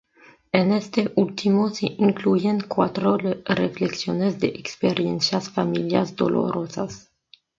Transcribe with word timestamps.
En 0.51 0.71
este 0.71 1.11
último 1.15 1.69
se 1.69 1.85
incluyen 1.99 2.61
cuatro 2.61 3.17
reflexiones 3.17 4.39
de 4.39 4.47
experiencias 4.47 5.51
familiares 5.51 6.15
dolorosas. 6.15 7.11